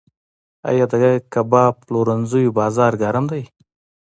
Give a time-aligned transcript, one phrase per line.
[0.69, 0.93] آیا د
[1.33, 3.43] کباب پلورنځیو بازار ګرم دی؟